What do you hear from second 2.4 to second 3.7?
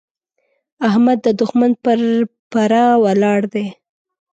پره ولاړ دی.